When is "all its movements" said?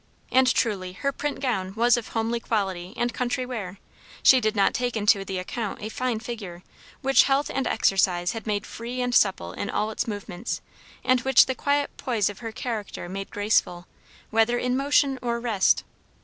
9.69-10.59